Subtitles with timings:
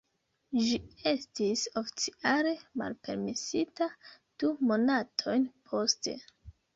[0.67, 0.77] Ĝi
[1.09, 3.89] estis oficiale malpermesita
[4.45, 6.15] du monatojn poste.